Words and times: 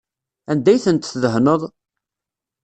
Anda 0.51 0.69
ay 0.71 0.79
tent-tdehneḍ? 0.85 1.61